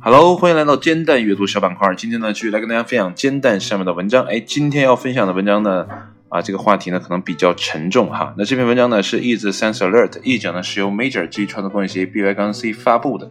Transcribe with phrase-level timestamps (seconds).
[0.00, 1.94] Hello，欢迎来到煎蛋阅读小板块。
[1.94, 4.24] 今天呢，继续来跟大家分享煎蛋上面的文章。
[4.24, 5.86] 哎，今天要分享的文章呢，
[6.30, 8.34] 啊，这个话题呢可能比较沉重哈。
[8.38, 13.30] 那这篇文章呢是 Is Sense Alert，译者呢是由 Major G 创作工业协议 BY-C 发布的。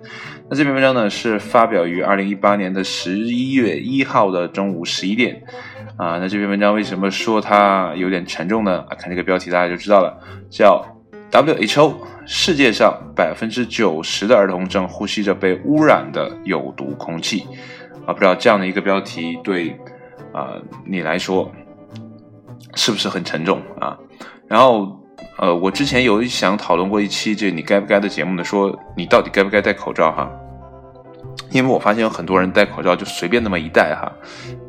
[0.50, 5.42] 那这篇文章呢是发表于二零一八年的十一月一号的中午十一点。
[5.98, 8.86] 啊，那这篇文章为什么说它有点沉重呢？
[8.88, 10.20] 啊，看这个标题大家就知道了，
[10.50, 10.86] 叫
[11.32, 11.94] WHO。
[12.28, 17.48] 世界上百分之九十的儿童正呼吸着被污染的有毒空气，
[18.06, 19.76] 啊，不知道这样的一个标题对
[20.32, 20.54] 啊
[20.86, 21.52] 你来说
[22.76, 23.98] 是不是很沉重啊？
[24.48, 25.04] 然后
[25.40, 30.32] 呃，我之前有想讨论过一期这你该不该的节目呢，说你到底该不该戴口罩哈？
[31.50, 34.12] 因为我发现有很多人戴口罩就随便那么一戴哈，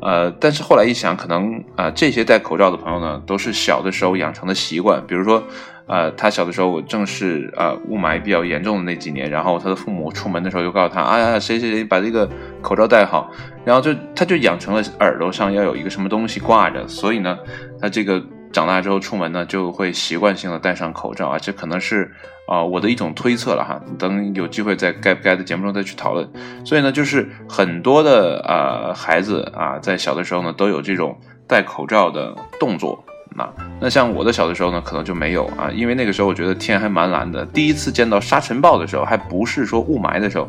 [0.01, 5.43] 呃，但是后来一想，可能啊这些戴口罩的朋友呢，都是小的时候养成的习惯，比如说。
[5.85, 12.27] 呃，他小的时候我正是呃雾霾比较严重的那几年，然后他的父母出门的时候就告诉他，哎呀，谁谁谁把这个
[12.61, 13.29] 口罩戴好，
[13.65, 17.37] 然后就他就养成了耳朵上要有一个什么东西挂着，所以呢，
[17.81, 22.09] 他这个长大之后出门呢就会习惯性的戴上口罩啊，这可能是
[22.47, 26.29] 啊我的一种推测了哈，等有机会在该不该的节目中再去讨论。
[26.63, 33.03] 所以呢，就是很多的呃孩子啊，在小的时候呢都有这种戴口罩的动作。
[33.35, 37.43] 那那像我的小的时候呢，可能就没有啊，因为那个时候我觉得天还蛮蓝的。
[37.47, 40.47] 第一次见到沙尘暴的时候，还不是说雾霾的时候，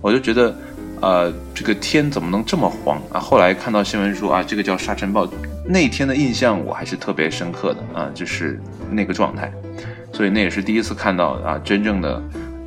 [0.00, 0.52] 我就觉得，
[1.04, 3.20] 呃，这个天怎么能这么黄啊？
[3.20, 5.28] 后来看到新闻说啊，这个叫沙尘暴，
[5.66, 8.58] 那天的印象我还是特别深刻的啊，就是
[8.90, 9.52] 那个状态。
[10.14, 12.14] 所以那也是第一次看到啊，真正的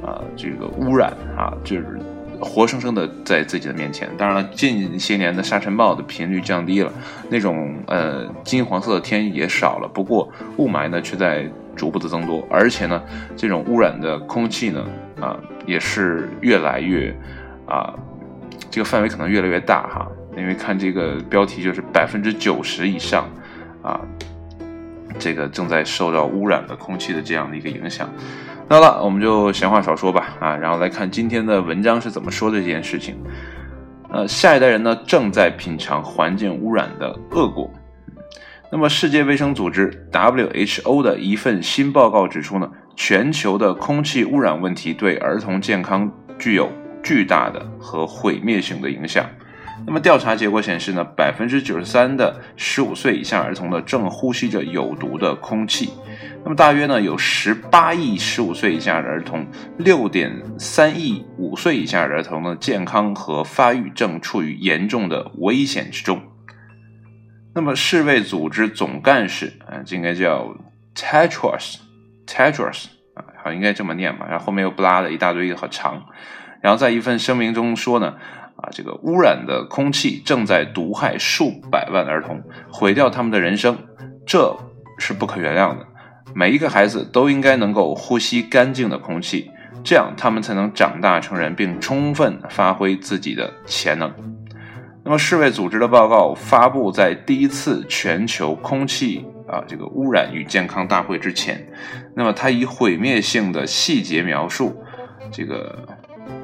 [0.06, 2.00] 啊这个污染啊，就是。
[2.40, 4.08] 活生生的在自己的面前。
[4.16, 6.94] 当然了，近些年的沙尘暴的频率降低了，
[7.32, 9.88] 那种呃金黄色的天也少了。
[9.88, 13.02] 不过雾霾呢却在逐步的增多，而且呢
[13.36, 14.86] 这种污染的空气呢
[15.20, 17.12] 啊也是越来越
[17.66, 17.92] 啊
[18.70, 20.08] 这个范围可能越来越大哈。
[20.38, 23.28] 因为看这个标题就是百分之九十以上
[23.82, 24.00] 啊
[25.18, 28.08] 这个正在受到污染的空气的这样的一个影响。
[28.70, 33.18] 那好了，我们就闲话少说吧，啊，然后来看今天的文章是怎么说的这件事情。
[34.10, 37.72] 呃，下一代人呢正在品尝环境污染的恶果。
[38.72, 46.70] 那么，世界卫生组织 WHO 的一份新报告指出呢，全球的空气污染问题对儿童健康具有
[47.08, 49.26] 巨大的和毁灭性的影响。
[49.86, 55.94] 那么，调查结果显示呢，百分之九十三的十五岁以下儿童呢正呼吸着有毒的空气。
[56.44, 59.48] 那么大约呢，有十八亿十五岁以下儿童，
[59.78, 60.30] 六点
[60.60, 66.22] 三亿五岁以下儿童的健康和发育正处于严重的危险之中。
[67.56, 70.54] 那么世卫组织总干事啊，这应该叫
[70.96, 74.26] Tedros，Tedros 啊，好应该这么念吧？
[74.30, 76.04] 然后后面又不拉了一大堆很长。
[76.62, 78.16] 然后在一份声明中说呢，
[78.56, 83.78] 啊，这个污染的空气正在毒害数百万儿童，毁掉他们的人生，
[84.26, 84.56] 这
[84.98, 85.86] 是不可原谅的。
[86.36, 89.50] 每一个孩子都应该能够呼吸干净的空气，
[89.84, 94.12] 这样他们才能长大成人，并充分发挥自己的潜能。
[95.04, 101.66] 那么，世卫组织的报告发布在第一次全球空气啊这个污染与健康大会之前，
[102.14, 104.84] 那么它以毁灭性的细节描述
[105.32, 105.88] 这个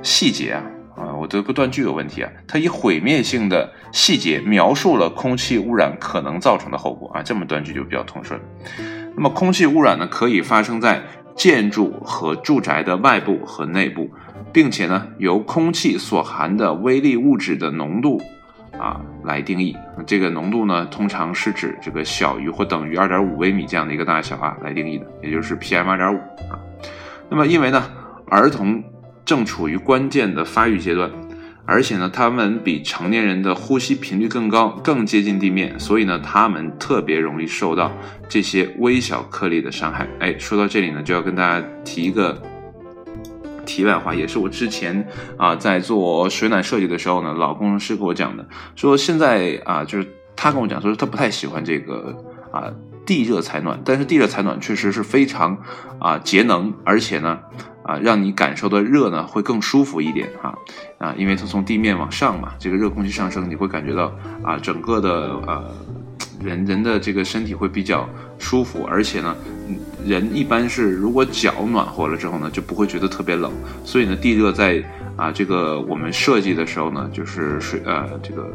[0.02, 0.64] 细节啊
[0.96, 8.40] 啊，我这个断句有问题啊，它以毁灭性的细节描述了空气污染可能造成的后果啊，这么断句就比较通顺。
[9.16, 11.02] 那么，空气污染呢，可以发生在
[11.36, 14.10] 建筑和住宅的外部和内部，
[14.52, 18.22] 并且呢，由空气所含的微粒物质的浓度
[18.78, 19.76] 啊来定义。
[20.06, 26.18] 这个浓度呢，通常是指这个小于或等于二点五微米这样的一个大小啊来定义的，也就是 PM 二点五
[26.52, 26.58] 啊。
[27.30, 27.84] 那么，因为呢，
[28.28, 28.84] 儿童
[29.26, 31.10] 正处于关键的发育阶段。
[31.66, 37.90] 而且呢，他们比成年人的呼吸频率更高，更接近地面，所以呢，他们特别容易受到
[38.28, 40.06] 这些微小颗粒的伤害。
[40.20, 42.38] 哎，说到这里呢，就要跟大家提一个
[43.66, 48.46] 题外话，也是我之前啊在做水暖设计的时候呢，老工程师给我讲的，
[48.76, 50.06] 说现在啊，就是
[50.36, 52.14] 他跟我讲说他不太喜欢这个
[52.52, 52.70] 啊
[53.06, 55.58] 地热采暖，但是地热采暖确实是非常
[56.00, 57.40] 啊节能，而且呢。
[57.86, 60.58] 啊，让你感受的热呢会更舒服一点哈，
[61.00, 64.10] 啊，因为它从地面往上嘛，这个热空气上升，你会感觉到
[64.42, 65.12] 啊，整个的
[65.46, 65.70] 呃
[66.42, 68.08] 人人的这个身体会比较
[68.40, 69.36] 舒服，而且呢，
[70.06, 73.52] 人一般是如果脚暖和了之后呢，就不会觉得特别冷，
[73.84, 74.82] 所以呢，地热在
[75.18, 78.50] 啊这个我们设计的时候呢，就是水呃这个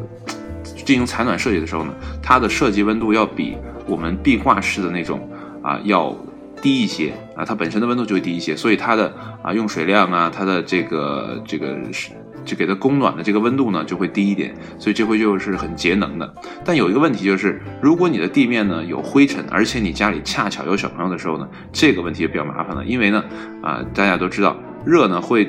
[0.89, 1.93] 进行采暖设计的时候呢，
[2.23, 5.29] 它的设计温度要比我们壁挂式的那种
[5.63, 6.17] 啊要。
[6.61, 9.15] 低一些啊，它本身的温度就会低一些，所以它的
[9.45, 12.11] 啊用水量啊，它的这个这个是
[12.45, 16.35] 就给它供暖的这个温度呢就会低一点，所以这回就是很节能的。
[16.65, 23.23] 但有一个问题就是，如果你的地面呢有灰尘，而且你家里恰巧有小朋友的时候呢，这个问题就比较麻烦了，因为呢
[23.63, 25.49] 啊大家都知道热呢会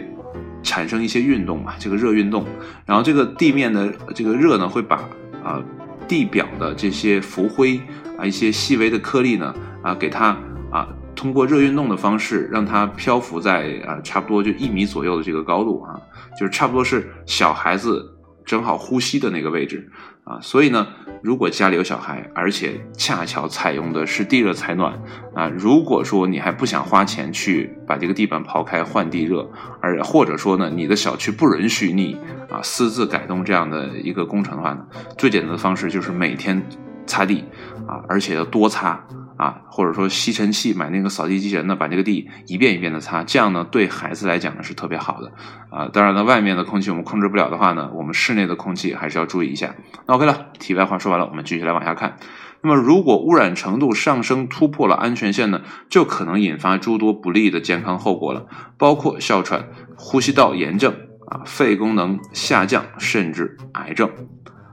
[0.61, 2.45] 产生一些运动嘛，这个热运动，
[2.85, 5.09] 然后这个地面的这个热呢会把
[5.43, 5.61] 啊
[6.07, 7.79] 地表的这些浮灰
[8.17, 10.37] 啊一些细微的颗粒呢啊给它
[10.71, 10.87] 啊。
[11.15, 15.99] 通过热运动的方式，让它漂浮在啊差不多就一米左右的这个高度啊，
[16.39, 18.09] 就是差不多是小孩子
[18.49, 19.87] 正好呼吸的那个位置
[20.23, 20.39] 啊。
[20.41, 20.87] 所以呢，
[21.21, 24.99] 如果家里有小孩，而且恰巧采用的是地热采暖
[25.35, 29.47] 啊，如果说你还不想花钱去把这个地板刨开换地热，
[29.79, 32.17] 而或者说呢，你的小区不允许你
[32.49, 34.83] 啊私自改动这样的一个工程的话呢，
[35.15, 36.59] 最简单的方式就是每天
[37.05, 37.43] 擦地
[37.87, 38.99] 啊，而且要多擦。
[39.39, 45.31] 啊，或者说吸尘器买那个扫地机器人呢，把这个地一遍一遍的擦，这样呢对孩子来讲呢是特别好的
[45.69, 45.87] 啊。
[45.93, 49.73] 当然呢，外面的空气我们控制不了的话呢，我们室内的空气还是要注意一下。
[50.05, 52.17] 那 OK 了，题外话说完了，我们继续来往下看。
[52.61, 58.45] 那么如果污染程度上升突破了安全线呢，就可能引发诸多不利的健康后果了，
[58.77, 60.93] 包括哮喘、呼吸道炎症
[61.27, 64.11] 啊、肺功能下降，甚至癌症。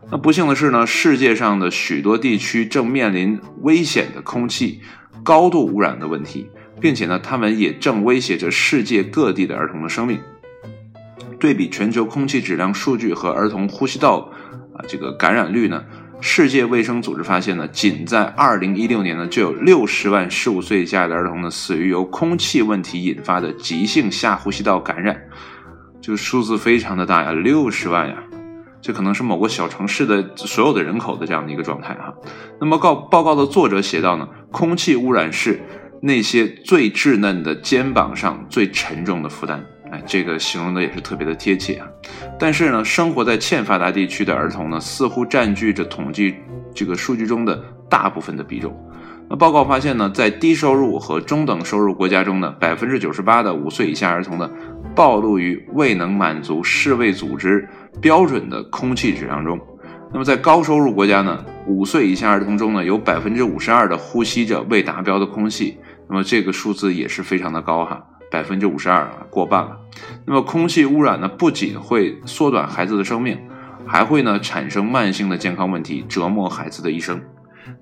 [0.09, 4.81] 那不幸的是呢，世界上的许多地区正面临危险的空气
[5.25, 6.49] 高度污染的问题，
[6.81, 10.21] 并且呢，他们也正威胁着世界各地的儿童的生命。
[11.41, 14.31] 对比全球空气质量数据和儿童呼吸道
[14.75, 15.85] 啊这个感染率呢，
[16.21, 25.21] 世界卫生组织发现呢，仅在2016年呢，就有60万15岁以下的儿童呢死于由空气问题引发的急性下呼吸道感染，
[26.01, 28.17] 这个数字非常的大呀，60万呀。
[28.87, 32.15] 这可能是某个小城市的所有的人口的这样的一个状态哈。
[32.61, 35.61] 那么告报告的作者写到呢，空气污染是
[36.01, 39.61] 那些最稚嫩的肩膀上最沉重的负担。
[39.91, 41.89] 哎，这个形容的也是特别的贴切啊。
[42.39, 46.37] 但是呢，生活在欠发达地区的儿童呢，似乎占据着统计
[46.73, 47.61] 这个数据中的
[47.91, 48.73] 大部分的比重。
[49.29, 54.49] 那报告发现呢，在低收入和中等收入国家中呢，百分之九十八的五岁以下儿童呢，
[54.97, 57.69] 暴露于未能满足世卫组织。
[57.99, 59.59] 标准的空气质量中，
[60.13, 69.79] 那么在高收入国家呢，五岁以下儿童中呢，有百分之五十二的呼吸着未达标的空气，那么这个数字也是非常的高哈，百分之五十二啊，过半了。
[70.27, 73.39] 那么空气污染呢，不仅会缩短孩子的生命，
[73.87, 77.19] 还会呢产生慢性的健康问题，折磨孩子的一生。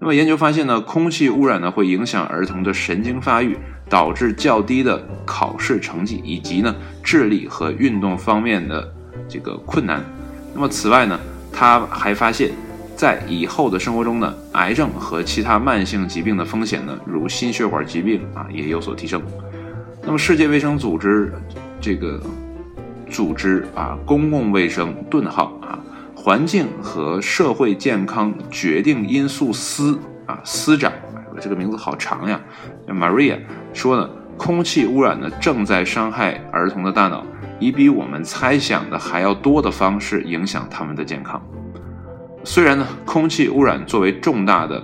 [0.00, 3.56] 那么研究发现呢，空气污染呢会影响儿童的神经发育，
[3.88, 8.92] 导致较低的考试成绩，以及呢智力和运动方面的。
[9.26, 10.04] 这个困难。
[10.52, 11.19] 那么此外呢，
[11.50, 12.50] 他还发现，
[12.94, 19.22] 在以后的生活中呢，癌症和其他慢性疾病的风险呢，如心血管疾病啊，也有所提升。
[20.02, 21.32] 那么世界卫生组织
[21.81, 22.20] 这个
[23.08, 25.58] 组织啊，公共卫生顿号，
[26.24, 30.90] 环境和社会健康决定因素司啊司长，
[31.38, 32.40] 这个名字好长呀
[32.88, 33.38] ，Maria
[33.74, 37.26] 说呢，空气污染呢正在伤害儿童的大脑。
[37.60, 41.38] 以比我们猜想的还要多的方式影响他们的健康。
[42.42, 44.78] 虽然呢，空气污染作为重大的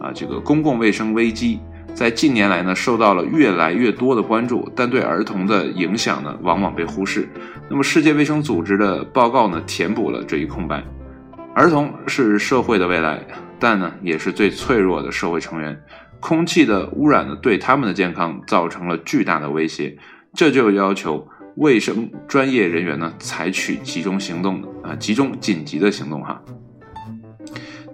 [0.00, 1.60] 啊这个公共卫生危机，
[1.96, 7.26] 在近年来呢受到了越来越多的关注，但对儿童的影响呢往往被忽视。
[7.70, 10.84] 那么，世界卫生组织的报告呢填补了这一空白。
[11.54, 13.26] 儿童是社会的未来，
[13.58, 15.74] 但呢也是最脆弱的社会成员。
[16.20, 19.96] 空气的污染呢对他们的健康造成了巨大的威胁，
[20.34, 21.26] 这就要求。
[21.56, 26.38] 卫生专业人员呢，采取集中行动的啊，集中紧急的行动哈。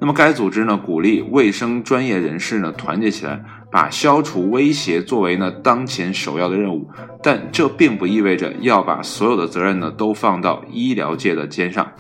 [0.01, 3.41] 那么该组织呢，鼓励卫生专业人士呢团结起来，
[3.73, 6.89] 把消除威胁作为呢当前首要的任务。
[7.23, 11.91] 但这并不意味着要把所有的责任呢都放到医疗界的肩上。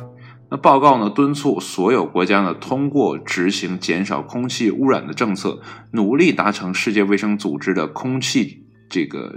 [0.50, 5.61] 那报告呢敦促所有国家呢通过执行减少空气污染的政策，
[5.93, 9.37] 努力达成世界卫生组织的空气这个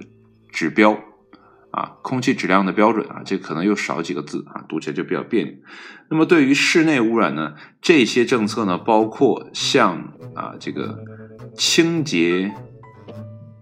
[0.52, 1.00] 指标。
[1.72, 5.52] 啊，空气质量的标准啊，这可能又少几个字啊，读起来就比较别扭。
[6.10, 10.98] 那么对于室内污染呢，这些政策呢，包括像啊这个
[11.58, 12.52] 清洁，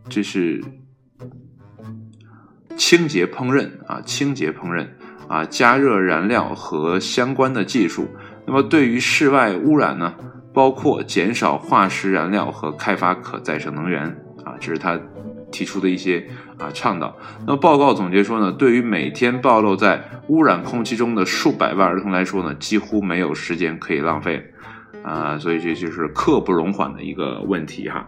[0.09, 0.63] 这是
[2.75, 4.87] 清洁烹饪啊，清洁烹饪
[5.27, 8.07] 啊，加热燃料和相关的技术。
[8.45, 10.13] 那么对于室外污染呢，
[10.53, 14.03] 包括减少化石燃料和开发可再生能源
[14.43, 14.99] 啊，这是他。
[15.51, 24.51] 提出的一些啊倡导，那么报告总结说呢，对于每天暴露在污染空气中的数百万儿童来说呢，几乎没有时间可以浪费，
[25.03, 28.07] 啊，所以这就是刻不容缓的一个问题哈。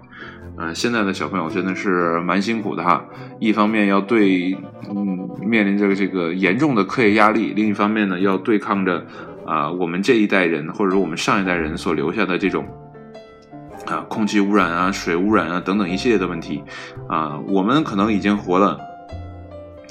[0.57, 3.03] 呃，现在的小朋友真的是蛮辛苦的哈。
[3.39, 4.57] 一方面要对，
[4.89, 9.05] 嗯，面临着这个严重的课业压力；另一方面呢，要对抗着
[9.45, 12.65] 啊，我们这一代人或者说我们上一代人所留下的这种
[13.85, 16.63] 啊，空气污染啊、水污染啊等等一系列的问题
[17.09, 17.37] 啊。
[17.49, 18.79] 我们可能已经活了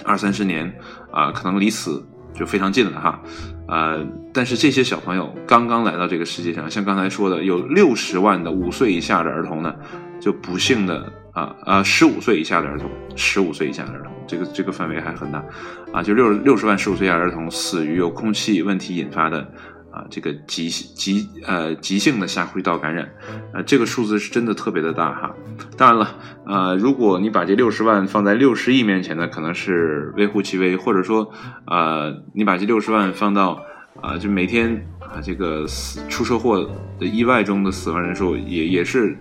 [0.07, 0.75] 二三十年
[1.11, 2.03] 啊，可能离死
[2.35, 3.21] 就非常近了哈。
[3.69, 9.75] 呃，但是这些小朋友刚刚来到这个世界上，像刚才说的，有六十万的五岁以下的儿童呢。
[10.21, 15.45] 就不幸的啊啊，十五岁以下的儿童，十五岁以下的儿童，这个这个范围还很大，
[15.93, 19.47] 啊，就六六十万十五岁以下儿童死于由空气问题引发的
[19.95, 23.09] 啊这个急急呃急性的下呼吸道感染，
[23.53, 25.33] 啊，这个数字是真的特别的大哈。
[25.77, 31.31] 当然了，呃，如果你把这六十万放在六十亿面前呢，可能是微乎其微，或者说，
[31.67, 33.63] 呃，你把这六十万放到
[34.01, 39.17] 啊，就每天啊这个死出车祸的意外中的死亡人数也也是。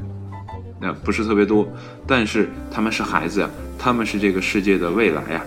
[0.82, 1.66] 那不是特别多，
[2.08, 5.46] 但是他们是孩子呀，他们是这个世界的未来呀。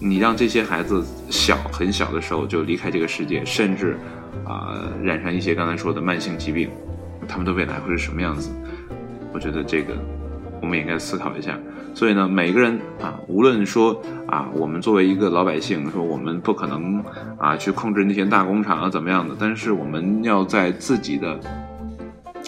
[0.00, 3.96] 你让这些孩子小很小的时候就离开这个世界，甚至
[4.44, 6.70] 啊染上一些刚才说的慢性疾病，
[7.28, 8.50] 他们的未来会是什么样子？
[9.32, 9.94] 我觉得这个
[10.60, 11.58] 我们也应该思考一下。
[11.94, 17.02] 所以呢，每个人啊，无论说啊，我们作为一个老百姓，说我们不可能
[17.38, 21.38] 啊去控制那些大工厂啊怎么样的，但是我们要在自己的。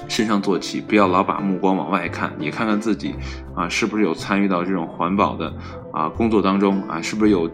[0.09, 3.15] 身上做起，不要老把目光往外看，你看看自己，
[3.55, 5.53] 啊，是不是有参与到这种环保的
[5.93, 7.01] 啊工作当中啊？
[7.03, 7.47] 是不是有，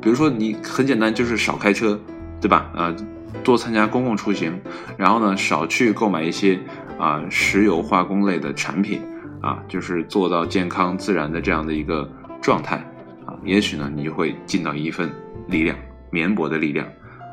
[0.00, 1.98] 比如说你很简单，就是少开车，
[2.40, 2.70] 对吧？
[2.74, 2.94] 啊，
[3.42, 4.60] 多参加公共出行，
[4.96, 6.58] 然后呢，少去购买一些
[6.98, 9.00] 啊石油化工类的产品，
[9.40, 12.76] 啊，就是做到健康自然的这样的一个状态，
[13.26, 15.10] 啊，也许呢，你就会尽到一份
[15.48, 15.76] 力量，
[16.10, 16.86] 绵薄的力量，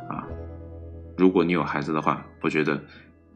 [0.09, 0.23] 啊，
[1.17, 2.81] 如果你有孩子的话，我觉得。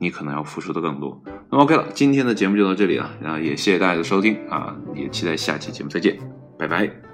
[0.02, 1.22] 你可能要付出的更多。
[1.52, 6.18] 那么 OK 了，今天的节目就到这里了，然后也谢谢大家的收听啊，也期待下期节目再见，
[6.58, 7.09] 拜拜。